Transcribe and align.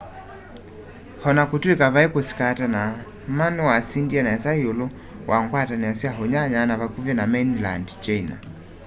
ona 1.29 1.43
kutw'ika 1.49 1.87
vai 1.95 2.07
kusikatana 2.13 2.81
ma 3.37 3.45
niwasindie 3.55 4.21
nesa 4.25 4.51
iulu 4.61 4.85
wa 5.29 5.37
ngwatanio 5.43 5.91
sya 5.99 6.11
unyanya 6.23 6.59
wa 6.69 6.75
vakuvi 6.81 7.13
na 7.15 7.25
mainland 7.33 7.87
china 8.05 8.35